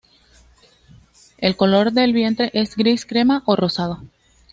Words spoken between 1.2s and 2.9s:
El color del vientre es